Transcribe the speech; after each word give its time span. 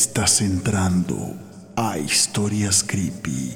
Estás 0.00 0.42
entrando 0.42 1.34
a 1.74 1.98
Historias 1.98 2.84
Creepy, 2.84 3.52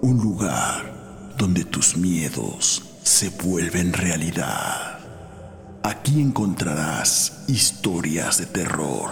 un 0.00 0.18
lugar 0.18 1.34
donde 1.36 1.64
tus 1.64 1.96
miedos 1.96 3.00
se 3.02 3.30
vuelven 3.30 3.92
realidad. 3.92 5.00
Aquí 5.82 6.20
encontrarás 6.20 7.42
historias 7.48 8.38
de 8.38 8.46
terror 8.46 9.10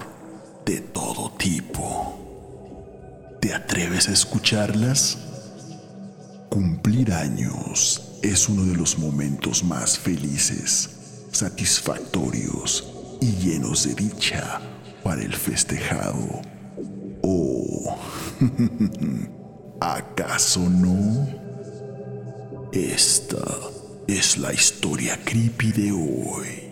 de 0.64 0.80
todo 0.80 1.32
tipo. 1.32 3.36
¿Te 3.40 3.52
atreves 3.52 4.08
a 4.08 4.12
escucharlas? 4.12 5.18
Cumplir 6.50 7.12
años 7.12 8.12
es 8.22 8.48
uno 8.48 8.62
de 8.62 8.76
los 8.76 8.96
momentos 8.96 9.64
más 9.64 9.98
felices, 9.98 10.88
satisfactorios 11.32 12.92
y 13.20 13.32
llenos 13.32 13.88
de 13.88 13.94
dicha 13.94 14.60
para 15.02 15.22
el 15.22 15.34
festejado. 15.34 16.59
¿O 18.40 18.44
acaso 19.80 20.60
no? 20.60 21.28
Esta 22.72 23.36
es 24.06 24.38
la 24.38 24.52
historia 24.54 25.18
creepy 25.22 25.72
de 25.72 25.92
hoy. 25.92 26.70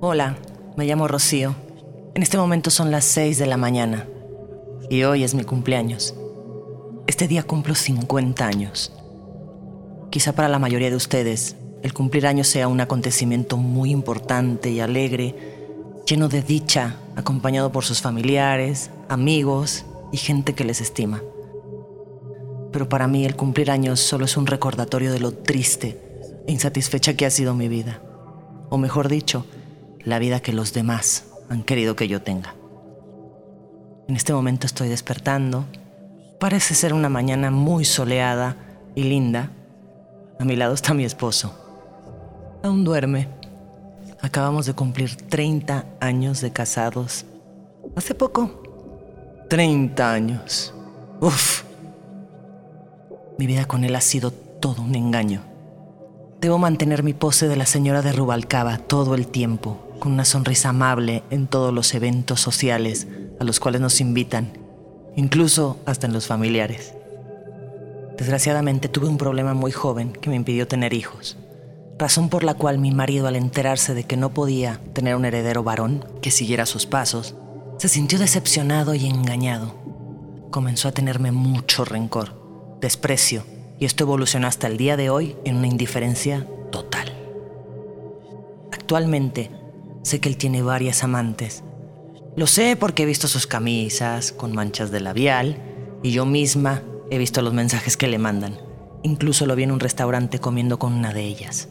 Hola, 0.00 0.36
me 0.76 0.86
llamo 0.86 1.06
Rocío. 1.06 1.65
En 2.16 2.22
este 2.22 2.38
momento 2.38 2.70
son 2.70 2.90
las 2.90 3.04
6 3.04 3.36
de 3.36 3.44
la 3.44 3.58
mañana 3.58 4.06
y 4.88 5.02
hoy 5.02 5.22
es 5.22 5.34
mi 5.34 5.44
cumpleaños. 5.44 6.14
Este 7.06 7.28
día 7.28 7.42
cumplo 7.42 7.74
50 7.74 8.46
años. 8.46 8.90
Quizá 10.08 10.32
para 10.32 10.48
la 10.48 10.58
mayoría 10.58 10.88
de 10.88 10.96
ustedes 10.96 11.56
el 11.82 11.92
cumplir 11.92 12.26
años 12.26 12.48
sea 12.48 12.68
un 12.68 12.80
acontecimiento 12.80 13.58
muy 13.58 13.90
importante 13.90 14.70
y 14.70 14.80
alegre, 14.80 15.34
lleno 16.06 16.30
de 16.30 16.40
dicha, 16.40 16.96
acompañado 17.16 17.70
por 17.70 17.84
sus 17.84 18.00
familiares, 18.00 18.90
amigos 19.10 19.84
y 20.10 20.16
gente 20.16 20.54
que 20.54 20.64
les 20.64 20.80
estima. 20.80 21.22
Pero 22.72 22.88
para 22.88 23.08
mí 23.08 23.26
el 23.26 23.36
cumplir 23.36 23.70
años 23.70 24.00
solo 24.00 24.24
es 24.24 24.38
un 24.38 24.46
recordatorio 24.46 25.12
de 25.12 25.20
lo 25.20 25.32
triste 25.32 26.00
e 26.46 26.52
insatisfecha 26.52 27.12
que 27.12 27.26
ha 27.26 27.30
sido 27.30 27.52
mi 27.52 27.68
vida. 27.68 28.00
O 28.70 28.78
mejor 28.78 29.10
dicho, 29.10 29.44
la 30.02 30.18
vida 30.18 30.40
que 30.40 30.54
los 30.54 30.72
demás 30.72 31.35
han 31.48 31.62
querido 31.62 31.96
que 31.96 32.08
yo 32.08 32.22
tenga. 32.22 32.54
En 34.08 34.16
este 34.16 34.32
momento 34.32 34.66
estoy 34.66 34.88
despertando. 34.88 35.64
Parece 36.38 36.74
ser 36.74 36.92
una 36.92 37.08
mañana 37.08 37.50
muy 37.50 37.84
soleada 37.84 38.56
y 38.94 39.04
linda. 39.04 39.50
A 40.38 40.44
mi 40.44 40.54
lado 40.56 40.74
está 40.74 40.94
mi 40.94 41.04
esposo. 41.04 41.54
Aún 42.62 42.84
duerme. 42.84 43.28
Acabamos 44.20 44.66
de 44.66 44.74
cumplir 44.74 45.16
30 45.16 45.84
años 46.00 46.40
de 46.40 46.52
casados. 46.52 47.26
Hace 47.96 48.14
poco. 48.14 48.62
30 49.48 50.12
años. 50.12 50.74
Uf. 51.20 51.64
Mi 53.38 53.46
vida 53.46 53.66
con 53.66 53.84
él 53.84 53.94
ha 53.96 54.00
sido 54.00 54.30
todo 54.30 54.82
un 54.82 54.94
engaño. 54.94 55.42
Debo 56.40 56.58
mantener 56.58 57.02
mi 57.02 57.12
pose 57.12 57.48
de 57.48 57.56
la 57.56 57.66
señora 57.66 58.02
de 58.02 58.12
Rubalcaba 58.12 58.78
todo 58.78 59.14
el 59.14 59.26
tiempo 59.26 59.85
con 59.98 60.12
una 60.12 60.24
sonrisa 60.24 60.70
amable 60.70 61.22
en 61.30 61.46
todos 61.46 61.72
los 61.72 61.94
eventos 61.94 62.40
sociales 62.40 63.06
a 63.40 63.44
los 63.44 63.60
cuales 63.60 63.80
nos 63.80 64.00
invitan, 64.00 64.58
incluso 65.16 65.78
hasta 65.86 66.06
en 66.06 66.12
los 66.12 66.26
familiares. 66.26 66.94
Desgraciadamente 68.16 68.88
tuve 68.88 69.08
un 69.08 69.18
problema 69.18 69.54
muy 69.54 69.72
joven 69.72 70.12
que 70.12 70.30
me 70.30 70.36
impidió 70.36 70.66
tener 70.66 70.94
hijos, 70.94 71.36
razón 71.98 72.28
por 72.28 72.44
la 72.44 72.54
cual 72.54 72.78
mi 72.78 72.90
marido 72.90 73.26
al 73.26 73.36
enterarse 73.36 73.94
de 73.94 74.04
que 74.04 74.16
no 74.16 74.30
podía 74.30 74.80
tener 74.92 75.16
un 75.16 75.24
heredero 75.24 75.62
varón 75.62 76.04
que 76.22 76.30
siguiera 76.30 76.66
sus 76.66 76.86
pasos, 76.86 77.34
se 77.78 77.88
sintió 77.88 78.18
decepcionado 78.18 78.94
y 78.94 79.06
engañado. 79.06 79.74
Comenzó 80.50 80.88
a 80.88 80.92
tenerme 80.92 81.32
mucho 81.32 81.84
rencor, 81.84 82.78
desprecio, 82.80 83.44
y 83.78 83.84
esto 83.84 84.04
evolucionó 84.04 84.46
hasta 84.46 84.66
el 84.66 84.78
día 84.78 84.96
de 84.96 85.10
hoy 85.10 85.36
en 85.44 85.56
una 85.56 85.66
indiferencia 85.66 86.46
total. 86.70 87.12
Actualmente 88.72 89.50
Sé 90.06 90.20
que 90.20 90.28
él 90.28 90.36
tiene 90.36 90.62
varias 90.62 91.02
amantes. 91.02 91.64
Lo 92.36 92.46
sé 92.46 92.76
porque 92.76 93.02
he 93.02 93.06
visto 93.06 93.26
sus 93.26 93.48
camisas 93.48 94.30
con 94.30 94.52
manchas 94.52 94.92
de 94.92 95.00
labial 95.00 95.60
y 96.00 96.12
yo 96.12 96.24
misma 96.24 96.84
he 97.10 97.18
visto 97.18 97.42
los 97.42 97.52
mensajes 97.52 97.96
que 97.96 98.06
le 98.06 98.16
mandan. 98.16 98.56
Incluso 99.02 99.46
lo 99.46 99.56
vi 99.56 99.64
en 99.64 99.72
un 99.72 99.80
restaurante 99.80 100.38
comiendo 100.38 100.78
con 100.78 100.92
una 100.92 101.12
de 101.12 101.24
ellas. 101.24 101.70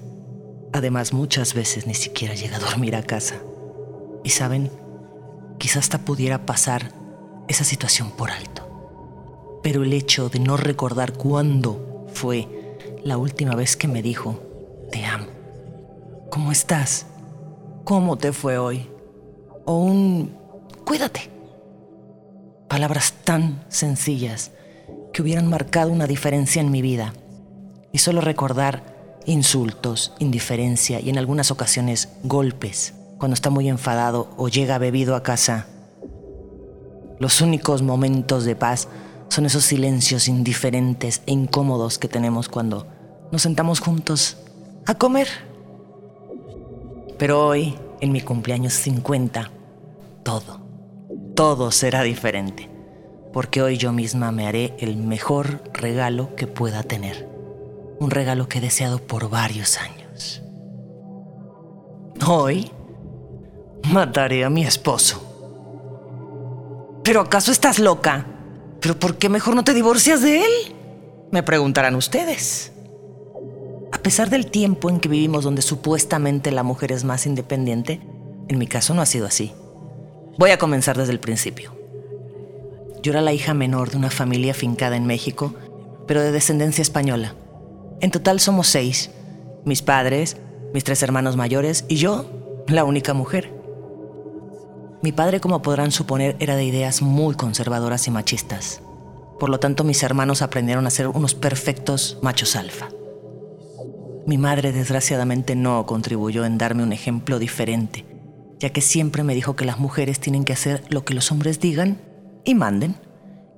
Además, 0.73 1.13
muchas 1.13 1.53
veces 1.53 1.87
ni 1.87 1.93
siquiera 1.93 2.33
llega 2.33 2.57
a 2.57 2.59
dormir 2.59 2.97
a 2.97 3.03
casa. 3.03 3.35
Y 4.25 4.31
saben, 4.31 4.69
quizás 5.57 5.85
hasta 5.85 5.99
pudiera 5.99 6.45
pasar 6.45 6.91
esa 7.47 7.63
situación 7.63 8.11
por 8.11 8.31
alto. 8.31 9.61
Pero 9.63 9.81
el 9.85 9.93
hecho 9.93 10.27
de 10.27 10.39
no 10.39 10.57
recordar 10.57 11.13
cuándo 11.13 12.05
fue 12.13 12.49
la 13.01 13.15
última 13.15 13.55
vez 13.55 13.77
que 13.77 13.87
me 13.87 14.01
dijo, 14.01 14.41
te 14.91 15.05
amo. 15.05 15.27
¿Cómo 16.29 16.51
estás? 16.51 17.05
¿Cómo 17.85 18.17
te 18.17 18.33
fue 18.33 18.57
hoy? 18.57 18.89
O 19.63 19.77
un 19.77 20.35
cuídate. 20.87 21.29
Palabras 22.67 23.13
tan 23.23 23.63
sencillas 23.69 24.49
que 25.13 25.21
hubieran 25.21 25.47
marcado 25.47 25.91
una 25.91 26.07
diferencia 26.07 26.61
en 26.63 26.71
mi 26.71 26.81
vida. 26.81 27.13
Y 27.91 27.99
solo 27.99 28.21
recordar 28.21 29.21
insultos, 29.27 30.13
indiferencia 30.17 30.99
y 30.99 31.11
en 31.11 31.19
algunas 31.19 31.51
ocasiones 31.51 32.09
golpes 32.23 32.95
cuando 33.19 33.35
está 33.35 33.51
muy 33.51 33.69
enfadado 33.69 34.33
o 34.35 34.49
llega 34.49 34.79
bebido 34.79 35.15
a 35.15 35.21
casa. 35.21 35.67
Los 37.19 37.39
únicos 37.39 37.83
momentos 37.83 38.45
de 38.45 38.55
paz 38.55 38.87
son 39.29 39.45
esos 39.45 39.63
silencios 39.63 40.27
indiferentes 40.27 41.21
e 41.27 41.33
incómodos 41.33 41.99
que 41.99 42.07
tenemos 42.07 42.49
cuando 42.49 42.87
nos 43.31 43.43
sentamos 43.43 43.79
juntos 43.79 44.37
a 44.87 44.95
comer. 44.95 45.27
Pero 47.17 47.47
hoy, 47.47 47.77
en 48.01 48.11
mi 48.11 48.21
cumpleaños 48.21 48.73
50, 48.73 49.49
todo, 50.23 50.59
todo 51.35 51.71
será 51.71 52.03
diferente. 52.03 52.69
Porque 53.31 53.61
hoy 53.61 53.77
yo 53.77 53.91
misma 53.91 54.31
me 54.31 54.47
haré 54.47 54.75
el 54.79 54.97
mejor 54.97 55.61
regalo 55.73 56.35
que 56.35 56.47
pueda 56.47 56.83
tener. 56.83 57.29
Un 57.99 58.11
regalo 58.11 58.47
que 58.47 58.57
he 58.57 58.61
deseado 58.61 58.99
por 58.99 59.29
varios 59.29 59.77
años. 59.77 60.41
Hoy 62.27 62.71
mataré 63.91 64.43
a 64.43 64.49
mi 64.49 64.63
esposo. 64.63 65.21
¿Pero 67.03 67.21
acaso 67.21 67.51
estás 67.51 67.79
loca? 67.79 68.25
¿Pero 68.81 68.97
por 68.97 69.17
qué 69.17 69.29
mejor 69.29 69.55
no 69.55 69.63
te 69.63 69.73
divorcias 69.73 70.21
de 70.21 70.39
él? 70.39 70.75
Me 71.31 71.43
preguntarán 71.43 71.95
ustedes. 71.95 72.71
Pesar 74.05 74.29
del 74.29 74.45
tiempo 74.45 74.91
en 74.91 74.99
que 74.99 75.09
vivimos 75.09 75.43
donde 75.43 75.63
supuestamente 75.63 76.51
la 76.51 76.61
mujer 76.61 76.91
es 76.91 77.03
más 77.03 77.25
independiente, 77.25 78.01
en 78.47 78.59
mi 78.59 78.67
caso 78.67 78.93
no 78.93 79.01
ha 79.01 79.07
sido 79.07 79.25
así. 79.25 79.51
Voy 80.37 80.51
a 80.51 80.59
comenzar 80.59 80.95
desde 80.95 81.11
el 81.11 81.19
principio. 81.19 81.75
Yo 83.01 83.13
era 83.13 83.21
la 83.21 83.33
hija 83.33 83.55
menor 83.55 83.89
de 83.89 83.97
una 83.97 84.11
familia 84.11 84.53
fincada 84.53 84.95
en 84.95 85.07
México, 85.07 85.55
pero 86.05 86.21
de 86.21 86.31
descendencia 86.31 86.83
española. 86.83 87.33
En 87.99 88.11
total 88.11 88.39
somos 88.39 88.67
seis. 88.67 89.09
Mis 89.65 89.81
padres, 89.81 90.37
mis 90.71 90.83
tres 90.83 91.01
hermanos 91.01 91.35
mayores 91.35 91.83
y 91.87 91.95
yo, 91.95 92.29
la 92.67 92.83
única 92.83 93.15
mujer. 93.15 93.59
Mi 95.01 95.13
padre, 95.13 95.39
como 95.39 95.63
podrán 95.63 95.89
suponer, 95.89 96.35
era 96.39 96.55
de 96.55 96.63
ideas 96.63 97.01
muy 97.01 97.33
conservadoras 97.33 98.05
y 98.05 98.11
machistas. 98.11 98.83
Por 99.39 99.49
lo 99.49 99.59
tanto, 99.59 99.83
mis 99.83 100.03
hermanos 100.03 100.43
aprendieron 100.43 100.85
a 100.85 100.91
ser 100.91 101.07
unos 101.07 101.33
perfectos 101.33 102.19
machos 102.21 102.55
alfa. 102.55 102.89
Mi 104.27 104.39
madre 104.39 104.71
desgraciadamente 104.71 105.55
no 105.55 105.85
contribuyó 105.85 106.45
en 106.45 106.57
darme 106.57 106.81
un 106.81 106.93
ejemplo 106.93 107.37
diferente, 107.37 108.05
ya 108.59 108.71
que 108.71 108.81
siempre 108.81 109.23
me 109.23 109.35
dijo 109.35 109.55
que 109.55 109.65
las 109.65 109.77
mujeres 109.77 110.19
tienen 110.19 110.45
que 110.45 110.53
hacer 110.53 110.83
lo 110.89 111.05
que 111.05 111.13
los 111.13 111.31
hombres 111.31 111.59
digan 111.59 112.01
y 112.43 112.55
manden. 112.55 112.95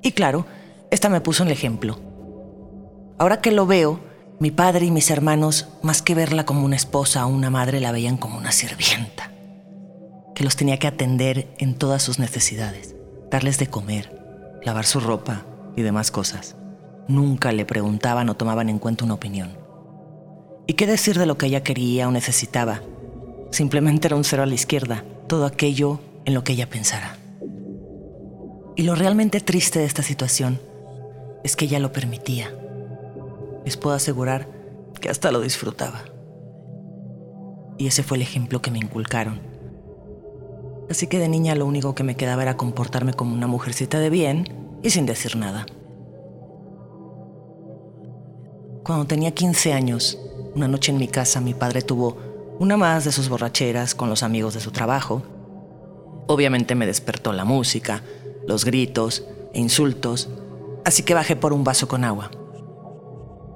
Y 0.01 0.11
claro, 0.11 0.45
esta 0.91 1.07
me 1.07 1.21
puso 1.21 1.43
el 1.43 1.51
ejemplo. 1.51 1.99
Ahora 3.17 3.39
que 3.39 3.51
lo 3.51 3.65
veo, 3.65 4.01
mi 4.39 4.51
padre 4.51 4.85
y 4.85 4.91
mis 4.91 5.09
hermanos, 5.09 5.69
más 5.81 6.01
que 6.01 6.15
verla 6.15 6.45
como 6.45 6.65
una 6.65 6.75
esposa 6.75 7.25
o 7.25 7.29
una 7.29 7.49
madre, 7.49 7.79
la 7.79 7.93
veían 7.93 8.17
como 8.17 8.37
una 8.37 8.51
sirvienta, 8.51 9.31
que 10.35 10.43
los 10.43 10.57
tenía 10.57 10.77
que 10.79 10.87
atender 10.87 11.47
en 11.59 11.75
todas 11.75 12.03
sus 12.03 12.19
necesidades, 12.19 12.93
darles 13.31 13.57
de 13.57 13.67
comer, 13.67 14.59
lavar 14.63 14.85
su 14.85 14.99
ropa 14.99 15.45
y 15.77 15.81
demás 15.81 16.11
cosas. 16.11 16.57
Nunca 17.07 17.53
le 17.53 17.65
preguntaban 17.65 18.27
o 18.27 18.35
tomaban 18.35 18.67
en 18.67 18.79
cuenta 18.79 19.05
una 19.05 19.13
opinión. 19.13 19.66
¿Y 20.67 20.73
qué 20.73 20.85
decir 20.85 21.17
de 21.17 21.25
lo 21.25 21.37
que 21.37 21.45
ella 21.45 21.63
quería 21.63 22.09
o 22.09 22.11
necesitaba? 22.11 22.81
Simplemente 23.51 24.07
era 24.07 24.17
un 24.17 24.25
cero 24.25 24.43
a 24.43 24.45
la 24.45 24.53
izquierda. 24.53 25.05
Todo 25.27 25.45
aquello 25.45 25.99
en 26.25 26.33
lo 26.33 26.43
que 26.43 26.53
ella 26.53 26.69
pensara. 26.69 27.17
Y 28.75 28.83
lo 28.83 28.93
realmente 28.93 29.39
triste 29.39 29.79
de 29.79 29.85
esta 29.85 30.03
situación 30.03 30.59
es 31.43 31.55
que 31.55 31.65
ella 31.65 31.79
lo 31.79 31.93
permitía. 31.93 32.53
Les 33.63 33.77
puedo 33.77 33.95
asegurar 33.95 34.49
que 34.99 35.09
hasta 35.09 35.31
lo 35.31 35.39
disfrutaba. 35.39 36.03
Y 37.77 37.87
ese 37.87 38.03
fue 38.03 38.17
el 38.17 38.23
ejemplo 38.23 38.61
que 38.61 38.71
me 38.71 38.79
inculcaron. 38.79 39.39
Así 40.89 41.07
que 41.07 41.19
de 41.19 41.29
niña 41.29 41.55
lo 41.55 41.65
único 41.65 41.95
que 41.95 42.03
me 42.03 42.15
quedaba 42.15 42.43
era 42.43 42.57
comportarme 42.57 43.13
como 43.13 43.33
una 43.33 43.47
mujercita 43.47 43.99
de 43.99 44.09
bien 44.09 44.49
y 44.83 44.89
sin 44.89 45.05
decir 45.05 45.37
nada. 45.37 45.65
Cuando 48.83 49.05
tenía 49.05 49.31
15 49.31 49.73
años, 49.73 50.17
una 50.57 50.67
noche 50.67 50.91
en 50.91 50.97
mi 50.97 51.07
casa 51.07 51.39
mi 51.39 51.53
padre 51.53 51.83
tuvo 51.83 52.17
una 52.57 52.77
más 52.77 53.05
de 53.05 53.11
sus 53.11 53.29
borracheras 53.29 53.93
con 53.93 54.09
los 54.09 54.23
amigos 54.23 54.55
de 54.55 54.59
su 54.59 54.71
trabajo. 54.71 55.21
Obviamente 56.25 56.73
me 56.73 56.87
despertó 56.87 57.31
la 57.31 57.45
música, 57.45 58.01
los 58.47 58.65
gritos 58.65 59.23
e 59.53 59.59
insultos, 59.59 60.29
así 60.83 61.03
que 61.03 61.13
bajé 61.13 61.35
por 61.35 61.53
un 61.53 61.63
vaso 61.63 61.87
con 61.87 62.03
agua. 62.03 62.31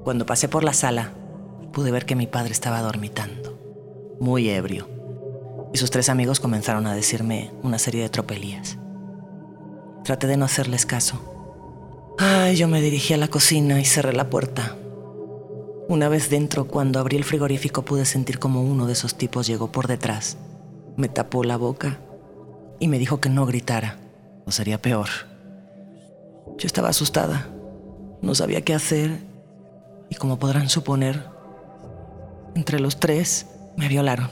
Cuando 0.03 0.27
pasé 0.27 0.48
por 0.48 0.63
la 0.63 0.74
sala, 0.74 1.13
pude 1.74 1.89
ver 1.89 2.06
que 2.06 2.15
mi 2.15 2.27
padre 2.27 2.51
estaba 2.51 2.83
dormitando, 2.83 3.57
muy 4.19 4.50
ebrio, 4.50 4.88
y 5.74 5.80
sus 5.80 5.89
tres 5.89 6.07
amigos 6.07 6.39
comenzaron 6.39 6.86
a 6.86 6.94
decirme 6.94 7.51
una 7.63 7.80
serie 7.80 8.03
de 8.03 8.09
tropelías. 8.09 8.77
Traté 10.03 10.27
de 10.27 10.38
no 10.38 10.45
hacerles 10.45 10.86
caso. 10.86 12.13
Ay, 12.19 12.57
yo 12.57 12.68
me 12.68 12.80
dirigí 12.80 13.15
a 13.15 13.18
la 13.18 13.27
cocina 13.27 13.80
y 13.80 13.86
cerré 13.86 14.13
la 14.13 14.30
puerta. 14.30 14.75
Una 15.91 16.07
vez 16.07 16.29
dentro, 16.29 16.67
cuando 16.67 17.01
abrí 17.01 17.17
el 17.17 17.25
frigorífico, 17.25 17.83
pude 17.83 18.05
sentir 18.05 18.39
como 18.39 18.63
uno 18.63 18.88
de 18.88 18.93
esos 18.93 19.15
tipos 19.15 19.45
llegó 19.45 19.73
por 19.73 19.88
detrás, 19.88 20.38
me 20.95 21.09
tapó 21.09 21.43
la 21.43 21.57
boca 21.57 21.99
y 22.79 22.88
me 22.88 22.97
dijo 22.97 23.19
que 23.19 23.27
no 23.27 23.45
gritara, 23.45 23.97
o 24.45 24.53
sería 24.53 24.81
peor. 24.81 25.09
Yo 26.57 26.65
estaba 26.65 26.88
asustada, 26.88 27.49
no 28.21 28.33
sabía 28.35 28.61
qué 28.61 28.73
hacer 28.73 29.19
y 30.09 30.15
como 30.15 30.39
podrán 30.39 30.69
suponer, 30.69 31.25
entre 32.55 32.79
los 32.79 32.97
tres 32.97 33.47
me 33.75 33.89
violaron. 33.89 34.29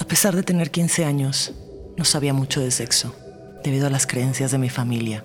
A 0.00 0.04
pesar 0.06 0.34
de 0.34 0.42
tener 0.42 0.72
15 0.72 1.04
años, 1.04 1.54
no 1.96 2.04
sabía 2.04 2.34
mucho 2.34 2.60
de 2.60 2.72
sexo, 2.72 3.14
debido 3.62 3.86
a 3.86 3.90
las 3.90 4.08
creencias 4.08 4.50
de 4.50 4.58
mi 4.58 4.70
familia, 4.70 5.22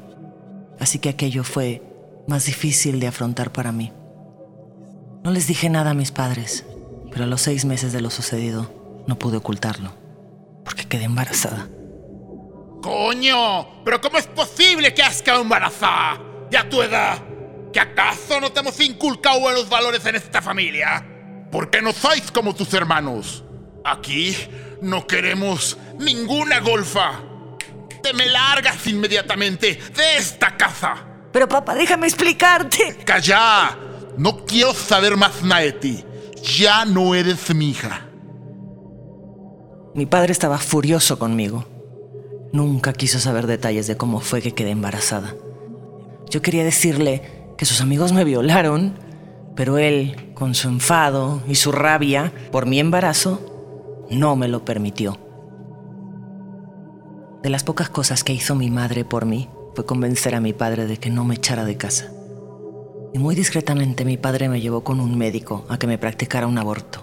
así 0.79 1.00
que 1.00 1.09
aquello 1.09 1.44
fue 1.44 1.81
más 2.27 2.45
difícil 2.45 3.00
de 3.00 3.07
afrontar 3.07 3.51
para 3.51 3.71
mí. 3.71 3.91
No 5.24 5.31
les 5.31 5.48
dije 5.48 5.70
nada 5.70 5.92
a 5.92 5.94
mis 5.94 6.12
padres, 6.12 6.66
pero 7.10 7.24
a 7.24 7.28
los 7.28 7.42
seis 7.42 7.64
meses 7.64 7.94
de 7.94 8.02
lo 8.02 8.10
sucedido 8.10 9.04
no 9.08 9.18
pude 9.18 9.38
ocultarlo, 9.38 9.94
porque 10.66 10.86
quedé 10.86 11.06
embarazada. 11.06 11.70
¡Coño! 12.81 13.86
¿Pero 13.86 14.02
cómo 14.02 14.18
es 14.18 14.28
posible 14.28 14.94
que 14.94 15.02
has 15.02 15.22
quedado 15.22 15.42
embarazada? 15.42 16.20
¿Y 16.52 16.58
a 16.58 16.68
tu 16.68 16.81
edad? 16.81 17.24
¿Que 17.72 17.80
acaso 17.80 18.42
no 18.42 18.52
te 18.52 18.60
hemos 18.60 18.78
inculcado 18.81 19.40
buenos 19.40 19.70
valores 19.70 20.06
en 20.06 20.16
esta 20.16 20.42
familia? 20.42 21.08
¿Por 21.50 21.70
qué 21.70 21.81
no 21.81 21.94
sois 21.94 22.30
como 22.30 22.54
tus 22.54 22.74
hermanos? 22.74 23.46
Aquí 23.86 24.36
no 24.81 25.08
queremos 25.08 25.78
ninguna 26.00 26.60
golfa. 26.60 27.22
Te 28.02 28.12
me 28.12 28.25
largas 28.25 28.86
inmediatamente 28.88 29.80
de 29.96 30.18
esta 30.18 30.58
casa. 30.58 30.96
Pero 31.31 31.48
papá, 31.48 31.75
déjame 31.75 32.08
explicarte. 32.08 32.98
¡Calla! 33.06 33.78
No 34.18 34.45
quiero 34.45 34.74
saber 34.74 35.18
más 35.18 35.44
nada 35.44 35.62
de 35.62 35.71
ti. 35.71 36.04
Ya 36.57 36.86
no 36.86 37.15
eres 37.15 37.54
mi 37.56 37.69
hija. 37.69 38.07
Mi 39.95 40.06
padre 40.06 40.31
estaba 40.31 40.57
furioso 40.57 41.19
conmigo. 41.19 41.65
Nunca 42.51 42.94
quiso 42.94 43.19
saber 43.19 43.48
detalles 43.48 43.88
de 43.88 43.98
cómo 43.98 44.19
fue 44.19 44.42
que 44.42 44.54
quedé 44.54 44.71
embarazada. 44.71 45.36
Yo 46.30 46.42
quería 46.42 46.63
decirle 46.63 47.21
que 47.57 47.65
sus 47.65 47.81
amigos 47.81 48.13
me 48.13 48.24
violaron, 48.24 48.94
pero 49.56 49.77
él, 49.77 50.31
con 50.33 50.56
su 50.56 50.68
enfado 50.68 51.42
y 51.48 51.56
su 51.56 51.71
rabia 51.71 52.33
por 52.51 52.65
mi 52.65 52.80
embarazo, 52.80 54.06
no 54.10 54.36
me 54.36 54.48
lo 54.48 54.65
permitió. 54.65 55.18
De 57.42 57.50
las 57.50 57.63
pocas 57.63 57.89
cosas 57.89 58.24
que 58.24 58.33
hizo 58.33 58.56
mi 58.56 58.69
madre 58.69 59.06
por 59.06 59.25
mí 59.25 59.50
fue 59.75 59.86
convencer 59.86 60.33
a 60.33 60.39
mi 60.39 60.54
padre 60.54 60.86
de 60.86 60.98
que 60.98 61.10
no 61.10 61.25
me 61.25 61.36
echara 61.36 61.65
de 61.65 61.77
casa. 61.77 62.12
Y 63.13 63.19
muy 63.19 63.36
discretamente 63.36 64.06
mi 64.06 64.18
padre 64.18 64.50
me 64.50 64.60
llevó 64.60 64.83
con 64.83 65.00
un 65.00 65.15
médico 65.18 65.65
a 65.69 65.77
que 65.77 65.86
me 65.86 66.00
practicara 66.00 66.48
un 66.48 66.57
aborto. 66.57 67.00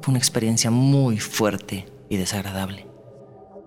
Fue 0.00 0.12
una 0.12 0.18
experiencia 0.18 0.70
muy 0.70 1.18
fuerte 1.18 1.86
y 2.08 2.16
desagradable. 2.16 2.86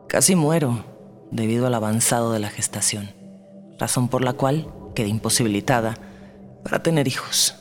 Casi 0.08 0.36
muero 0.36 0.84
debido 1.30 1.68
al 1.68 1.76
avanzado 1.76 2.32
de 2.32 2.40
la 2.40 2.50
gestación, 2.50 3.12
razón 3.78 4.08
por 4.08 4.24
la 4.24 4.34
cual 4.34 4.68
quedé 4.96 5.10
imposibilitada 5.10 5.96
para 6.64 6.82
tener 6.82 7.08
hijos. 7.08 7.56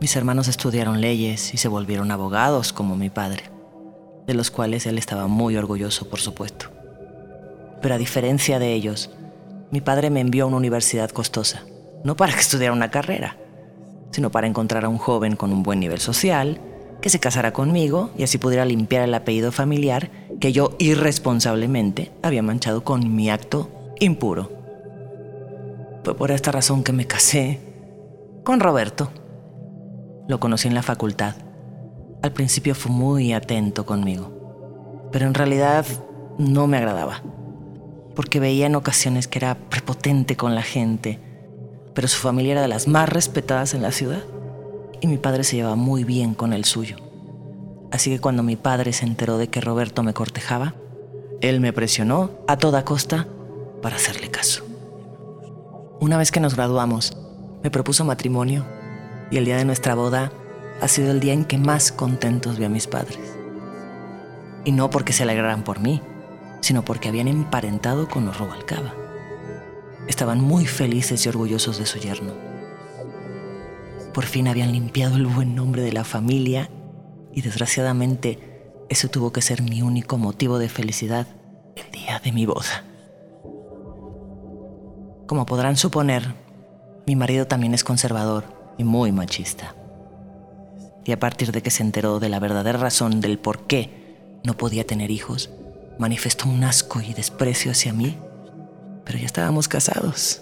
Mis 0.00 0.16
hermanos 0.16 0.48
estudiaron 0.48 1.00
leyes 1.00 1.54
y 1.54 1.56
se 1.58 1.68
volvieron 1.68 2.10
abogados 2.10 2.72
como 2.72 2.96
mi 2.96 3.10
padre, 3.10 3.44
de 4.26 4.34
los 4.34 4.50
cuales 4.50 4.86
él 4.86 4.98
estaba 4.98 5.28
muy 5.28 5.56
orgulloso, 5.56 6.08
por 6.08 6.18
supuesto. 6.18 6.66
Pero 7.80 7.94
a 7.94 7.98
diferencia 7.98 8.58
de 8.58 8.72
ellos, 8.72 9.10
mi 9.70 9.80
padre 9.80 10.10
me 10.10 10.20
envió 10.20 10.44
a 10.44 10.46
una 10.48 10.56
universidad 10.56 11.10
costosa, 11.10 11.62
no 12.04 12.16
para 12.16 12.32
que 12.34 12.40
estudiara 12.40 12.72
una 12.72 12.90
carrera, 12.90 13.36
sino 14.10 14.30
para 14.30 14.46
encontrar 14.46 14.84
a 14.84 14.88
un 14.88 14.98
joven 14.98 15.36
con 15.36 15.52
un 15.52 15.62
buen 15.62 15.80
nivel 15.80 16.00
social, 16.00 16.60
que 17.00 17.08
se 17.08 17.20
casara 17.20 17.52
conmigo 17.52 18.10
y 18.16 18.24
así 18.24 18.36
pudiera 18.36 18.64
limpiar 18.64 19.04
el 19.04 19.14
apellido 19.14 19.52
familiar 19.52 20.10
que 20.38 20.52
yo 20.52 20.76
irresponsablemente 20.78 22.12
había 22.22 22.42
manchado 22.42 22.84
con 22.84 23.14
mi 23.14 23.30
acto 23.30 23.70
impuro. 24.00 24.50
Fue 26.04 26.14
por 26.14 26.30
esta 26.30 26.52
razón 26.52 26.82
que 26.82 26.92
me 26.92 27.06
casé 27.06 27.60
con 28.44 28.60
Roberto. 28.60 29.10
Lo 30.28 30.40
conocí 30.40 30.68
en 30.68 30.74
la 30.74 30.82
facultad. 30.82 31.36
Al 32.22 32.32
principio 32.32 32.74
fue 32.74 32.92
muy 32.92 33.32
atento 33.32 33.86
conmigo, 33.86 35.08
pero 35.10 35.26
en 35.26 35.34
realidad 35.34 35.86
no 36.38 36.66
me 36.66 36.76
agradaba 36.76 37.22
porque 38.20 38.38
veía 38.38 38.66
en 38.66 38.74
ocasiones 38.74 39.28
que 39.28 39.38
era 39.38 39.54
prepotente 39.54 40.36
con 40.36 40.54
la 40.54 40.60
gente, 40.60 41.18
pero 41.94 42.06
su 42.06 42.18
familia 42.18 42.52
era 42.52 42.60
de 42.60 42.68
las 42.68 42.86
más 42.86 43.08
respetadas 43.08 43.72
en 43.72 43.80
la 43.80 43.92
ciudad 43.92 44.22
y 45.00 45.06
mi 45.06 45.16
padre 45.16 45.42
se 45.42 45.56
llevaba 45.56 45.74
muy 45.74 46.04
bien 46.04 46.34
con 46.34 46.52
el 46.52 46.66
suyo. 46.66 46.96
Así 47.90 48.10
que 48.10 48.20
cuando 48.20 48.42
mi 48.42 48.56
padre 48.56 48.92
se 48.92 49.06
enteró 49.06 49.38
de 49.38 49.48
que 49.48 49.62
Roberto 49.62 50.02
me 50.02 50.12
cortejaba, 50.12 50.74
él 51.40 51.60
me 51.60 51.72
presionó 51.72 52.32
a 52.46 52.58
toda 52.58 52.84
costa 52.84 53.26
para 53.80 53.96
hacerle 53.96 54.30
caso. 54.30 54.66
Una 55.98 56.18
vez 56.18 56.30
que 56.30 56.40
nos 56.40 56.56
graduamos, 56.56 57.16
me 57.62 57.70
propuso 57.70 58.04
matrimonio 58.04 58.66
y 59.30 59.38
el 59.38 59.46
día 59.46 59.56
de 59.56 59.64
nuestra 59.64 59.94
boda 59.94 60.30
ha 60.82 60.88
sido 60.88 61.10
el 61.10 61.20
día 61.20 61.32
en 61.32 61.46
que 61.46 61.56
más 61.56 61.90
contentos 61.90 62.58
vi 62.58 62.66
a 62.66 62.68
mis 62.68 62.86
padres. 62.86 63.18
Y 64.66 64.72
no 64.72 64.90
porque 64.90 65.14
se 65.14 65.22
alegraran 65.22 65.64
por 65.64 65.80
mí, 65.80 66.02
sino 66.60 66.84
porque 66.84 67.08
habían 67.08 67.28
emparentado 67.28 68.08
con 68.08 68.26
los 68.26 68.38
Robalcaba. 68.38 68.94
Estaban 70.06 70.40
muy 70.40 70.66
felices 70.66 71.24
y 71.24 71.28
orgullosos 71.28 71.78
de 71.78 71.86
su 71.86 71.98
yerno. 71.98 72.34
Por 74.12 74.24
fin 74.24 74.48
habían 74.48 74.72
limpiado 74.72 75.16
el 75.16 75.26
buen 75.26 75.54
nombre 75.54 75.82
de 75.82 75.92
la 75.92 76.04
familia 76.04 76.68
y 77.32 77.42
desgraciadamente 77.42 78.72
eso 78.88 79.08
tuvo 79.08 79.32
que 79.32 79.42
ser 79.42 79.62
mi 79.62 79.82
único 79.82 80.18
motivo 80.18 80.58
de 80.58 80.68
felicidad 80.68 81.26
el 81.76 81.90
día 81.92 82.18
de 82.18 82.32
mi 82.32 82.44
boda. 82.44 82.84
Como 85.26 85.46
podrán 85.46 85.76
suponer, 85.76 86.34
mi 87.06 87.14
marido 87.14 87.46
también 87.46 87.72
es 87.72 87.84
conservador 87.84 88.44
y 88.78 88.84
muy 88.84 89.12
machista. 89.12 89.76
Y 91.04 91.12
a 91.12 91.20
partir 91.20 91.52
de 91.52 91.62
que 91.62 91.70
se 91.70 91.84
enteró 91.84 92.18
de 92.18 92.28
la 92.28 92.40
verdadera 92.40 92.78
razón 92.78 93.20
del 93.20 93.38
por 93.38 93.66
qué 93.66 94.40
no 94.44 94.56
podía 94.56 94.84
tener 94.84 95.10
hijos, 95.10 95.50
manifestó 96.00 96.48
un 96.48 96.64
asco 96.64 97.02
y 97.02 97.12
desprecio 97.12 97.72
hacia 97.72 97.92
mí, 97.92 98.16
pero 99.04 99.18
ya 99.18 99.26
estábamos 99.26 99.68
casados 99.68 100.40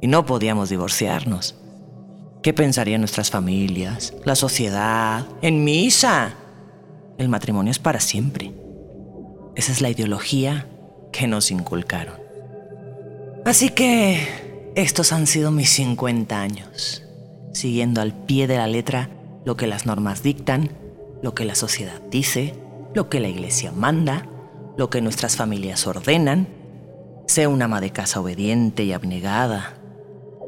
y 0.00 0.08
no 0.08 0.26
podíamos 0.26 0.70
divorciarnos. 0.70 1.54
¿Qué 2.42 2.52
pensarían 2.52 3.00
nuestras 3.00 3.30
familias, 3.30 4.12
la 4.24 4.34
sociedad, 4.34 5.24
en 5.40 5.62
misa? 5.62 6.34
El 7.16 7.28
matrimonio 7.28 7.70
es 7.70 7.78
para 7.78 8.00
siempre. 8.00 8.52
Esa 9.54 9.70
es 9.70 9.80
la 9.80 9.90
ideología 9.90 10.66
que 11.12 11.28
nos 11.28 11.52
inculcaron. 11.52 12.16
Así 13.44 13.68
que 13.68 14.72
estos 14.74 15.12
han 15.12 15.28
sido 15.28 15.52
mis 15.52 15.70
50 15.70 16.40
años, 16.40 17.04
siguiendo 17.52 18.00
al 18.00 18.14
pie 18.14 18.48
de 18.48 18.56
la 18.56 18.66
letra 18.66 19.10
lo 19.44 19.56
que 19.56 19.68
las 19.68 19.86
normas 19.86 20.24
dictan, 20.24 20.70
lo 21.22 21.34
que 21.36 21.44
la 21.44 21.54
sociedad 21.54 22.00
dice, 22.10 22.54
lo 22.94 23.08
que 23.08 23.20
la 23.20 23.28
iglesia 23.28 23.70
manda 23.70 24.26
lo 24.80 24.88
que 24.88 25.02
nuestras 25.02 25.36
familias 25.36 25.86
ordenan. 25.86 26.48
Sé 27.26 27.46
una 27.46 27.66
ama 27.66 27.82
de 27.82 27.90
casa 27.90 28.18
obediente 28.18 28.82
y 28.82 28.94
abnegada. 28.94 29.74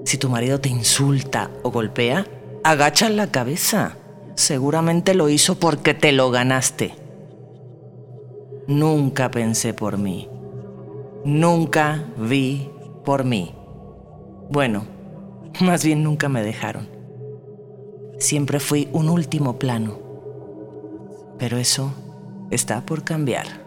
Si 0.07 0.17
tu 0.17 0.31
marido 0.31 0.59
te 0.59 0.71
insulta 0.71 1.51
o 1.63 1.71
golpea, 1.71 2.27
agacha 2.65 3.11
la 3.11 3.27
cabeza. 3.27 3.99
Seguramente 4.35 5.13
lo 5.13 5.29
hizo 5.29 5.57
porque 5.57 5.93
te 5.93 6.13
lo 6.13 6.31
ganaste. 6.31 6.95
nunca 8.67 9.31
pensé 9.31 9.75
por 9.75 9.99
mí. 9.99 10.31
Nunca 11.27 12.03
vi 12.17 12.71
por 13.05 13.25
mí. 13.25 13.55
Bueno, 14.49 14.87
más 15.61 15.85
bien 15.85 16.03
nunca 16.03 16.31
me 16.31 16.43
dejaron. 16.43 16.89
Siempre 18.19 18.61
fui 18.61 18.89
un 18.95 19.11
último 19.11 19.59
plano. 19.59 19.99
Pero 21.39 21.59
eso 21.59 21.93
está 22.51 22.87
por 22.87 23.05
cambiar. 23.05 23.62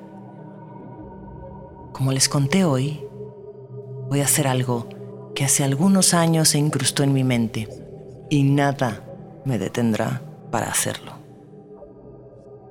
Como 1.95 2.11
les 2.11 2.27
conté 2.27 2.65
hoy, 2.65 3.01
voy 4.09 4.19
a 4.19 4.25
hacer 4.25 4.49
algo 4.49 4.89
que 5.33 5.45
hace 5.45 5.63
algunos 5.63 6.13
años 6.13 6.49
se 6.49 6.57
incrustó 6.57 7.03
en 7.03 7.13
mi 7.13 7.23
mente 7.23 7.69
y 8.29 8.43
nada 8.43 9.01
me 9.45 9.57
detendrá 9.57 10.21
para 10.51 10.67
hacerlo. 10.67 11.13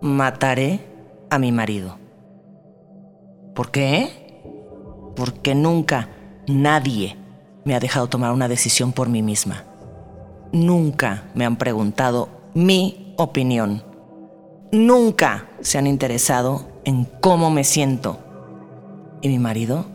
Mataré 0.03 0.81
a 1.31 1.39
mi 1.39 1.53
marido. 1.53 1.97
¿Por 3.55 3.71
qué? 3.71 4.43
Porque 5.17 5.55
nunca 5.55 6.11
nadie 6.47 7.17
me 7.65 7.75
ha 7.75 7.81
dejado 7.81 8.09
tomar 8.09 8.31
una 8.31 8.49
decisión 8.49 8.93
por 8.93 9.09
mí 9.09 9.23
misma. 9.23 9.65
Nunca 10.53 11.31
me 11.35 11.47
han 11.47 11.57
preguntado 11.57 12.29
mi 12.53 13.15
opinión. 13.17 13.85
Nunca 14.71 15.49
se 15.63 15.79
han 15.79 15.87
interesado 15.87 16.67
en 16.85 17.07
cómo 17.23 17.49
me 17.49 17.65
siento. 17.65 18.19
Y 19.25 19.29
mi 19.31 19.39
marido 19.39 19.87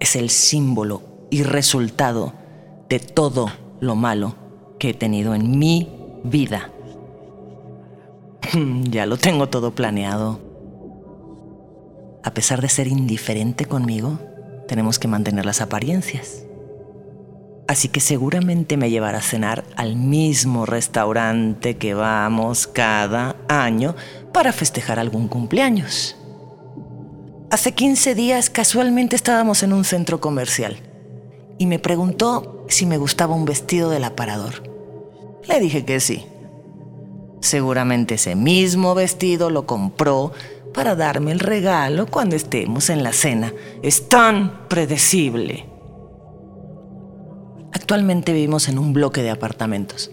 es 0.00 0.16
el 0.16 0.30
símbolo 0.30 1.02
y 1.28 1.42
resultado 1.42 2.32
de 2.88 2.98
todo 2.98 3.52
lo 3.80 3.96
malo 3.96 4.34
que 4.78 4.88
he 4.88 4.94
tenido 4.94 5.34
en 5.34 5.58
mi 5.58 5.90
vida. 6.24 6.70
ya 8.84 9.04
lo 9.04 9.18
tengo 9.18 9.50
todo 9.50 9.74
planeado. 9.74 10.40
A 12.24 12.32
pesar 12.32 12.62
de 12.62 12.70
ser 12.70 12.86
indiferente 12.86 13.66
conmigo, 13.66 14.18
tenemos 14.66 14.98
que 14.98 15.06
mantener 15.06 15.44
las 15.44 15.60
apariencias. 15.60 16.46
Así 17.68 17.88
que 17.88 18.00
seguramente 18.00 18.78
me 18.78 18.88
llevará 18.88 19.18
a 19.18 19.22
cenar 19.22 19.64
al 19.76 19.96
mismo 19.96 20.64
restaurante 20.64 21.76
que 21.76 21.92
vamos 21.92 22.66
cada 22.66 23.36
año 23.48 23.94
para 24.32 24.54
festejar 24.54 24.98
algún 24.98 25.28
cumpleaños. 25.28 26.16
Hace 27.50 27.72
15 27.72 28.14
días 28.14 28.48
casualmente 28.48 29.16
estábamos 29.16 29.64
en 29.64 29.72
un 29.72 29.84
centro 29.84 30.20
comercial 30.20 30.76
y 31.58 31.66
me 31.66 31.80
preguntó 31.80 32.64
si 32.68 32.86
me 32.86 32.96
gustaba 32.96 33.34
un 33.34 33.44
vestido 33.44 33.90
del 33.90 34.04
aparador. 34.04 34.62
Le 35.48 35.58
dije 35.58 35.84
que 35.84 35.98
sí. 35.98 36.26
Seguramente 37.40 38.14
ese 38.14 38.36
mismo 38.36 38.94
vestido 38.94 39.50
lo 39.50 39.66
compró 39.66 40.30
para 40.72 40.94
darme 40.94 41.32
el 41.32 41.40
regalo 41.40 42.06
cuando 42.06 42.36
estemos 42.36 42.88
en 42.88 43.02
la 43.02 43.12
cena. 43.12 43.52
Es 43.82 44.08
tan 44.08 44.68
predecible. 44.68 45.66
Actualmente 47.72 48.32
vivimos 48.32 48.68
en 48.68 48.78
un 48.78 48.92
bloque 48.92 49.22
de 49.22 49.30
apartamentos. 49.30 50.12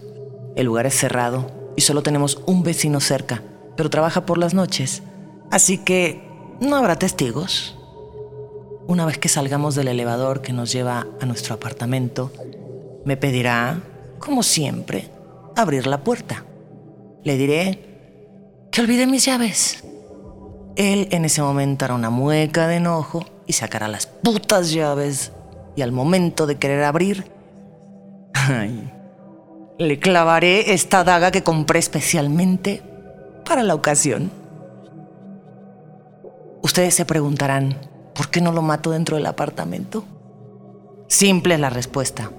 El 0.56 0.66
lugar 0.66 0.86
es 0.86 0.94
cerrado 0.94 1.72
y 1.76 1.82
solo 1.82 2.02
tenemos 2.02 2.42
un 2.46 2.64
vecino 2.64 2.98
cerca, 2.98 3.44
pero 3.76 3.90
trabaja 3.90 4.26
por 4.26 4.38
las 4.38 4.54
noches. 4.54 5.04
Así 5.52 5.78
que 5.78 6.27
no 6.60 6.76
habrá 6.76 6.96
testigos. 6.96 7.76
Una 8.86 9.04
vez 9.04 9.18
que 9.18 9.28
salgamos 9.28 9.74
del 9.74 9.88
elevador 9.88 10.40
que 10.40 10.52
nos 10.52 10.72
lleva 10.72 11.06
a 11.20 11.26
nuestro 11.26 11.54
apartamento, 11.54 12.32
me 13.04 13.16
pedirá, 13.16 13.80
como 14.18 14.42
siempre, 14.42 15.10
abrir 15.56 15.86
la 15.86 16.02
puerta. 16.02 16.44
Le 17.22 17.36
diré 17.36 18.68
que 18.70 18.80
olvidé 18.80 19.06
mis 19.06 19.24
llaves. 19.24 19.84
Él 20.76 21.08
en 21.10 21.24
ese 21.24 21.42
momento 21.42 21.84
hará 21.84 21.94
una 21.94 22.10
mueca 22.10 22.66
de 22.66 22.76
enojo 22.76 23.24
y 23.46 23.52
sacará 23.52 23.88
las 23.88 24.06
putas 24.06 24.70
llaves. 24.70 25.32
Y 25.76 25.82
al 25.82 25.92
momento 25.92 26.46
de 26.46 26.56
querer 26.56 26.82
abrir, 26.84 27.30
le 29.78 29.98
clavaré 29.98 30.72
esta 30.72 31.04
daga 31.04 31.30
que 31.30 31.42
compré 31.42 31.78
especialmente 31.78 32.82
para 33.44 33.62
la 33.62 33.74
ocasión. 33.74 34.37
Ustedes 36.68 36.92
se 36.92 37.06
preguntarán, 37.06 37.78
¿por 38.14 38.28
qué 38.28 38.42
no 38.42 38.52
lo 38.52 38.60
mato 38.60 38.90
dentro 38.90 39.16
del 39.16 39.24
apartamento? 39.24 40.04
Simple 41.06 41.56
la 41.56 41.70
respuesta. 41.70 42.30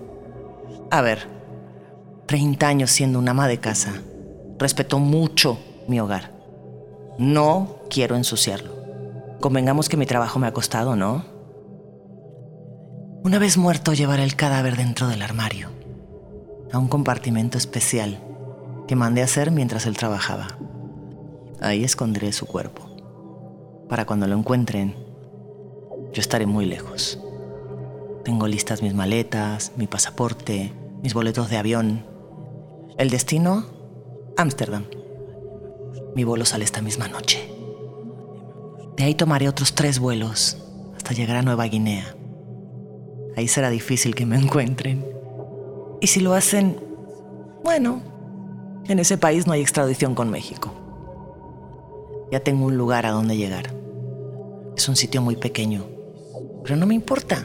A 0.91 1.01
ver, 1.01 1.27
30 2.27 2.67
años 2.67 2.91
siendo 2.91 3.17
una 3.17 3.31
ama 3.31 3.47
de 3.47 3.59
casa, 3.59 3.91
respeto 4.59 4.99
mucho 4.99 5.57
mi 5.87 5.99
hogar. 5.99 6.31
No 7.17 7.77
quiero 7.89 8.15
ensuciarlo. 8.15 8.75
Convengamos 9.41 9.89
que 9.89 9.97
mi 9.97 10.05
trabajo 10.05 10.37
me 10.37 10.45
ha 10.45 10.53
costado, 10.53 10.95
¿no? 10.95 11.25
Una 13.23 13.39
vez 13.39 13.57
muerto, 13.57 13.93
llevaré 13.93 14.23
el 14.23 14.35
cadáver 14.35 14.77
dentro 14.77 15.07
del 15.07 15.23
armario 15.23 15.69
a 16.71 16.77
un 16.77 16.87
compartimento 16.87 17.57
especial 17.57 18.19
que 18.87 18.95
mandé 18.95 19.23
hacer 19.23 19.49
mientras 19.49 19.87
él 19.87 19.97
trabajaba. 19.97 20.49
Ahí 21.61 21.83
esconderé 21.83 22.31
su 22.31 22.45
cuerpo. 22.45 22.88
Para 23.89 24.05
cuando 24.05 24.27
lo 24.27 24.37
encuentren, 24.37 24.93
yo 26.13 26.21
estaré 26.21 26.45
muy 26.45 26.65
lejos. 26.65 27.19
Tengo 28.23 28.47
listas 28.47 28.83
mis 28.83 28.93
maletas, 28.93 29.71
mi 29.77 29.87
pasaporte, 29.87 30.71
mis 31.01 31.15
boletos 31.15 31.49
de 31.49 31.57
avión. 31.57 32.05
El 32.99 33.09
destino, 33.09 33.65
Ámsterdam. 34.37 34.85
Mi 36.15 36.23
vuelo 36.23 36.45
sale 36.45 36.65
esta 36.65 36.83
misma 36.83 37.07
noche. 37.07 37.51
De 38.95 39.05
ahí 39.05 39.15
tomaré 39.15 39.49
otros 39.49 39.73
tres 39.73 39.97
vuelos 39.97 40.63
hasta 40.95 41.13
llegar 41.13 41.37
a 41.37 41.41
Nueva 41.41 41.65
Guinea. 41.65 42.15
Ahí 43.35 43.47
será 43.47 43.71
difícil 43.71 44.13
que 44.13 44.27
me 44.27 44.37
encuentren. 44.37 45.03
Y 45.99 46.07
si 46.07 46.19
lo 46.19 46.35
hacen, 46.35 46.79
bueno, 47.63 48.03
en 48.87 48.99
ese 48.99 49.17
país 49.17 49.47
no 49.47 49.53
hay 49.53 49.61
extradición 49.61 50.13
con 50.13 50.29
México. 50.29 50.71
Ya 52.31 52.41
tengo 52.41 52.67
un 52.67 52.77
lugar 52.77 53.07
a 53.07 53.11
donde 53.11 53.35
llegar. 53.35 53.78
Es 54.79 54.87
un 54.87 54.95
sitio 54.95 55.21
muy 55.21 55.35
pequeño, 55.35 55.85
pero 56.63 56.77
no 56.77 56.85
me 56.85 56.95
importa. 56.95 57.43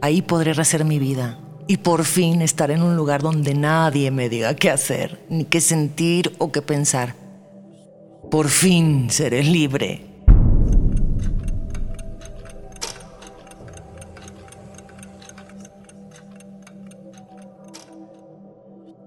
Ahí 0.00 0.22
podré 0.22 0.54
rehacer 0.54 0.84
mi 0.84 1.00
vida 1.00 1.40
y 1.66 1.78
por 1.78 2.04
fin 2.04 2.42
estar 2.42 2.70
en 2.70 2.80
un 2.80 2.94
lugar 2.96 3.22
donde 3.22 3.54
nadie 3.54 4.12
me 4.12 4.28
diga 4.28 4.54
qué 4.54 4.70
hacer, 4.70 5.26
ni 5.28 5.46
qué 5.46 5.60
sentir 5.60 6.32
o 6.38 6.52
qué 6.52 6.62
pensar. 6.62 7.16
Por 8.30 8.46
fin 8.46 9.10
seré 9.10 9.42
libre. 9.42 10.06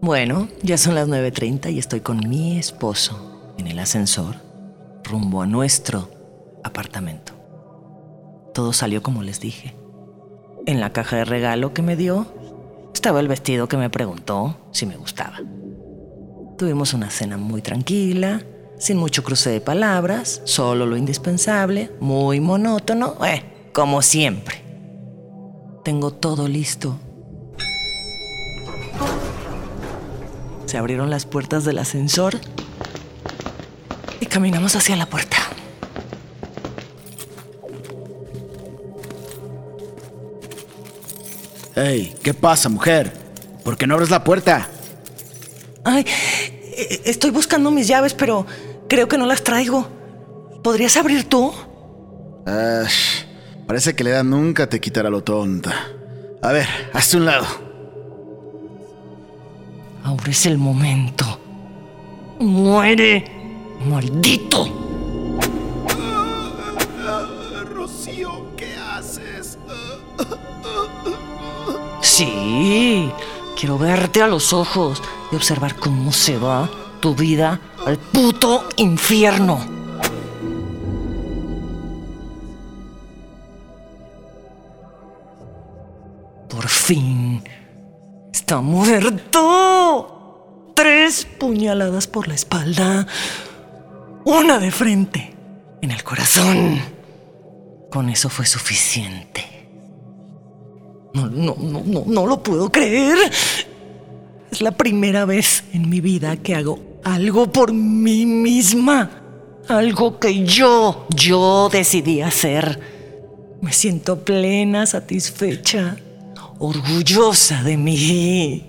Bueno, 0.01 0.49
ya 0.63 0.77
son 0.77 0.95
las 0.95 1.07
9.30 1.07 1.71
y 1.71 1.79
estoy 1.79 2.01
con 2.01 2.27
mi 2.27 2.59
esposo 2.59 3.53
en 3.57 3.67
el 3.67 3.79
ascensor 3.79 4.35
rumbo 5.05 5.41
a 5.41 5.47
nuestro 5.47 6.09
apartamento. 6.61 7.36
Todo 8.57 8.73
salió 8.73 9.03
como 9.03 9.21
les 9.21 9.39
dije. 9.39 9.75
En 10.65 10.79
la 10.79 10.91
caja 10.91 11.17
de 11.17 11.25
regalo 11.25 11.75
que 11.75 11.83
me 11.83 11.95
dio 11.95 12.25
estaba 12.91 13.19
el 13.19 13.27
vestido 13.27 13.67
que 13.67 13.77
me 13.77 13.91
preguntó 13.91 14.57
si 14.71 14.87
me 14.87 14.97
gustaba. 14.97 15.41
Tuvimos 16.57 16.95
una 16.95 17.11
cena 17.11 17.37
muy 17.37 17.61
tranquila, 17.61 18.41
sin 18.79 18.97
mucho 18.97 19.23
cruce 19.23 19.51
de 19.51 19.61
palabras, 19.61 20.41
solo 20.45 20.87
lo 20.87 20.97
indispensable, 20.97 21.91
muy 21.99 22.39
monótono, 22.39 23.23
eh, 23.27 23.69
como 23.73 24.01
siempre. 24.01 24.63
Tengo 25.83 26.09
todo 26.09 26.47
listo 26.47 26.97
Se 30.65 30.79
abrieron 30.79 31.11
las 31.11 31.27
puertas 31.27 31.63
del 31.63 31.77
ascensor 31.77 32.39
y 34.19 34.25
caminamos 34.25 34.75
hacia 34.75 34.95
la 34.95 35.05
puerta. 35.05 35.46
Hey, 41.79 42.15
¿qué 42.23 42.33
pasa, 42.33 42.69
mujer? 42.69 43.13
¿Por 43.63 43.77
qué 43.77 43.85
no 43.85 43.93
abres 43.93 44.09
la 44.09 44.23
puerta? 44.23 44.67
Ay, 45.83 46.03
e-, 46.75 47.01
estoy 47.05 47.29
buscando 47.29 47.69
mis 47.69 47.87
llaves, 47.87 48.15
pero 48.15 48.47
creo 48.89 49.07
que 49.07 49.15
no 49.15 49.27
las 49.27 49.43
traigo. 49.43 49.87
¿Podrías 50.63 50.97
abrir 50.97 51.25
tú? 51.25 51.53
parece 53.67 53.95
que 53.95 54.03
le 54.03 54.09
da 54.09 54.23
nunca 54.23 54.67
te 54.67 54.81
quitará 54.81 55.11
lo 55.11 55.21
tonta. 55.21 55.71
A 56.41 56.51
ver, 56.51 56.67
hazte 56.93 57.17
un 57.17 57.25
lado. 57.25 57.45
Ahora 60.03 60.31
es 60.31 60.47
el 60.47 60.57
momento. 60.57 61.39
¡Muere! 62.39 63.23
¡Maldito! 63.85 64.86
Sí, 72.17 73.11
quiero 73.55 73.77
verte 73.77 74.23
a 74.23 74.27
los 74.27 74.51
ojos 74.51 75.03
y 75.31 75.35
observar 75.35 75.75
cómo 75.75 76.11
se 76.11 76.35
va 76.39 76.67
tu 76.99 77.13
vida 77.13 77.61
al 77.85 77.99
puto 77.99 78.67
infierno. 78.77 79.63
Por 86.49 86.67
fin. 86.67 87.43
Está 88.33 88.61
muerto. 88.61 89.43
Tres 90.75 91.23
puñaladas 91.23 92.07
por 92.07 92.27
la 92.27 92.33
espalda. 92.33 93.05
Una 94.25 94.57
de 94.57 94.71
frente. 94.71 95.35
En 95.83 95.91
el 95.91 96.03
corazón. 96.03 96.81
Con 97.91 98.09
eso 98.09 98.27
fue 98.27 98.47
suficiente. 98.47 99.56
No, 101.13 101.27
no, 101.27 101.55
no, 101.59 101.83
no, 101.85 102.03
no 102.05 102.27
lo 102.27 102.43
puedo 102.43 102.71
creer. 102.71 103.17
Es 104.51 104.61
la 104.61 104.71
primera 104.71 105.25
vez 105.25 105.63
en 105.73 105.89
mi 105.89 106.01
vida 106.01 106.37
que 106.37 106.55
hago 106.55 106.79
algo 107.03 107.51
por 107.51 107.73
mí 107.73 108.25
misma. 108.25 109.23
Algo 109.67 110.19
que 110.19 110.45
yo, 110.45 111.07
yo 111.09 111.69
decidí 111.71 112.21
hacer. 112.21 112.79
Me 113.61 113.73
siento 113.73 114.23
plena, 114.23 114.85
satisfecha, 114.85 115.97
orgullosa 116.59 117.63
de 117.63 117.77
mí. 117.77 118.65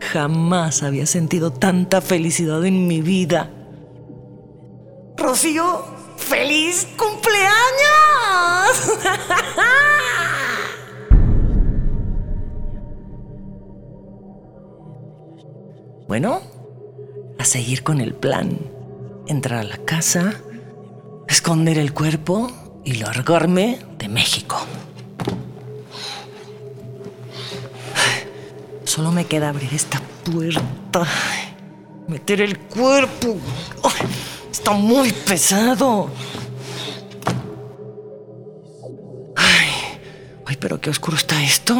Jamás 0.00 0.82
había 0.82 1.06
sentido 1.06 1.52
tanta 1.52 2.00
felicidad 2.00 2.64
en 2.64 2.86
mi 2.86 3.00
vida. 3.00 3.50
Rocío, 5.16 5.84
feliz 6.16 6.86
cumpleaños. 6.96 7.52
bueno, 16.08 16.40
a 17.38 17.44
seguir 17.44 17.82
con 17.82 18.00
el 18.00 18.14
plan. 18.14 18.58
Entrar 19.26 19.60
a 19.60 19.64
la 19.64 19.78
casa, 19.78 20.34
esconder 21.28 21.78
el 21.78 21.92
cuerpo 21.92 22.50
y 22.84 22.94
largarme 22.94 23.80
de 23.98 24.08
México. 24.08 24.56
Solo 28.84 29.10
me 29.10 29.26
queda 29.26 29.48
abrir 29.48 29.74
esta 29.74 30.00
puerta, 30.24 31.04
meter 32.06 32.40
el 32.40 32.58
cuerpo. 32.58 33.36
Está 34.50 34.72
muy 34.72 35.12
pesado. 35.12 36.08
Ay, 39.36 39.68
ay, 40.46 40.56
pero 40.56 40.80
qué 40.80 40.90
oscuro 40.90 41.16
está 41.16 41.42
esto. 41.42 41.74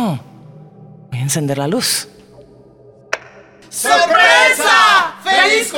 Voy 1.10 1.18
a 1.18 1.22
encender 1.22 1.58
la 1.58 1.68
luz. 1.68 2.08
¡Sorpresa! 3.70 5.16
¡Feliz 5.22 5.72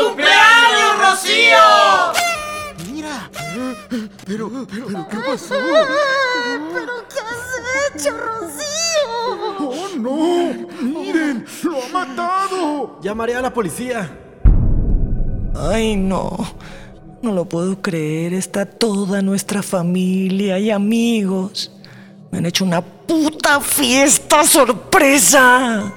Rocío! 1.28 2.92
Mira. 2.92 3.30
Pero, 4.24 4.50
pero, 4.70 4.86
¿qué 5.08 5.16
pasó? 5.18 5.54
¿Pero 6.72 6.92
qué 7.08 7.20
has 7.20 8.02
hecho, 8.02 8.16
Rocío? 8.16 9.12
¡Oh, 9.58 9.88
no! 9.98 10.20
¡Miren! 10.80 11.44
¡Lo 11.64 11.82
ha 11.82 11.88
matado! 11.88 12.98
Llamaré 13.02 13.36
a 13.36 13.42
la 13.42 13.52
policía. 13.52 14.10
Ay, 15.54 15.96
no. 15.96 16.34
No 17.20 17.32
lo 17.32 17.44
puedo 17.44 17.82
creer. 17.82 18.32
Está 18.32 18.64
toda 18.64 19.20
nuestra 19.20 19.62
familia 19.62 20.58
y 20.58 20.70
amigos. 20.70 21.70
Me 22.30 22.38
han 22.38 22.46
hecho 22.46 22.64
una 22.64 22.80
puta 22.80 23.60
fiesta 23.60 24.44
sorpresa. 24.44 25.92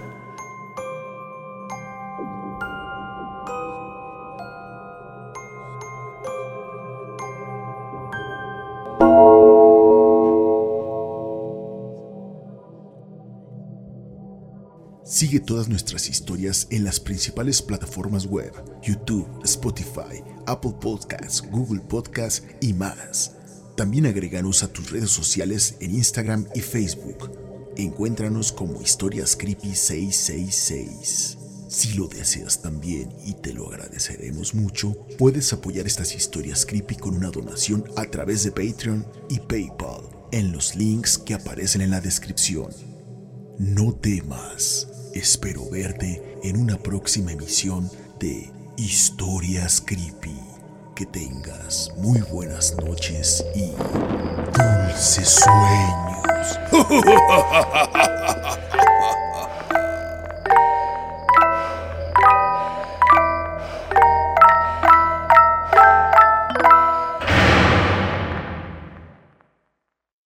Sigue 15.12 15.40
todas 15.40 15.68
nuestras 15.68 16.10
historias 16.10 16.68
en 16.72 16.84
las 16.84 17.00
principales 17.00 17.62
plataformas 17.62 18.26
web, 18.26 18.54
YouTube, 18.82 19.28
Spotify, 19.44 20.24
Apple 20.48 20.74
Podcasts, 20.80 21.44
Google 21.52 21.82
Podcasts 21.82 22.44
y 22.60 22.74
más. 22.74 23.34
También 23.76 24.06
agréganos 24.06 24.64
a 24.64 24.72
tus 24.72 24.90
redes 24.90 25.12
sociales 25.12 25.76
en 25.80 25.92
Instagram 25.92 26.48
y 26.56 26.62
Facebook. 26.62 27.30
Encuéntranos 27.78 28.52
como 28.52 28.82
Historias 28.82 29.36
Creepy 29.36 29.76
666. 29.76 31.41
Si 31.72 31.94
lo 31.94 32.08
deseas 32.10 32.62
también 32.62 33.16
y 33.24 33.34
te 33.36 33.54
lo 33.54 33.70
agradeceremos 33.70 34.54
mucho, 34.54 35.08
puedes 35.18 35.54
apoyar 35.54 35.88
estas 35.88 36.14
historias 36.14 36.66
creepy 36.66 36.98
con 36.98 37.16
una 37.16 37.32
donación 37.32 37.86
a 37.96 38.04
través 38.04 38.44
de 38.44 38.52
Patreon 38.52 39.08
y 39.30 39.40
PayPal 39.40 40.02
en 40.34 40.52
los 40.52 40.76
links 40.76 41.18
que 41.18 41.34
aparecen 41.34 41.80
en 41.80 41.92
la 41.92 42.02
descripción. 42.02 42.68
No 43.58 43.94
temas, 43.94 44.90
espero 45.14 45.70
verte 45.70 46.22
en 46.44 46.58
una 46.58 46.78
próxima 46.78 47.32
emisión 47.32 47.90
de 48.20 48.52
Historias 48.76 49.80
Creepy. 49.80 50.38
Que 50.94 51.06
tengas 51.06 51.90
muy 51.96 52.20
buenas 52.20 52.76
noches 52.76 53.46
y 53.56 53.72
dulces 54.58 55.40
sueños. 55.40 56.60